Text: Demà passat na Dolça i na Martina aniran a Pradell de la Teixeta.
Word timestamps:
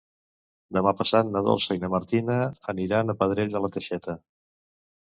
Demà 0.77 0.93
passat 1.01 1.29
na 1.35 1.43
Dolça 1.49 1.77
i 1.79 1.83
na 1.85 1.91
Martina 1.97 2.41
aniran 2.75 3.17
a 3.17 3.19
Pradell 3.21 3.57
de 3.57 3.67
la 3.69 3.73
Teixeta. 3.79 4.23